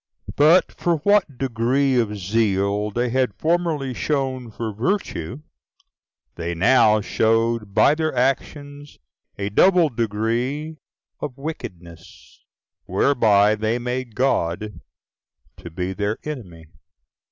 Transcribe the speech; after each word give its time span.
But 0.35 0.71
for 0.71 0.95
what 0.97 1.37
degree 1.37 1.99
of 1.99 2.17
zeal 2.17 2.89
they 2.89 3.09
had 3.11 3.35
formerly 3.37 3.93
shown 3.93 4.49
for 4.49 4.73
virtue, 4.73 5.43
they 6.33 6.55
now 6.55 7.01
showed 7.01 7.75
by 7.75 7.93
their 7.93 8.11
actions 8.15 8.97
a 9.37 9.49
double 9.49 9.89
degree 9.89 10.77
of 11.19 11.37
wickedness, 11.37 12.43
whereby 12.85 13.53
they 13.53 13.77
made 13.77 14.15
God 14.15 14.81
to 15.57 15.69
be 15.69 15.93
their 15.93 16.17
enemy. 16.23 16.65